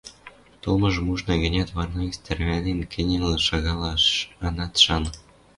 [0.61, 4.03] Толмыжым ужна гӹнят, вӓрнӓ гӹц тӓрвӓнен кӹньӹл шагалаш
[4.45, 5.11] анат шаны.